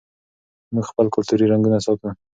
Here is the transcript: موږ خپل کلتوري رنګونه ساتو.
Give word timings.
موږ 0.73 0.85
خپل 0.91 1.05
کلتوري 1.15 1.45
رنګونه 1.51 1.77
ساتو. 1.85 2.09